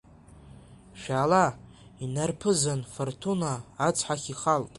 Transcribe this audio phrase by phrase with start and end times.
[0.99, 1.45] Шәаала,
[2.03, 3.51] инарԥызан Фартуна,
[3.87, 4.69] ацҳахь ихалт.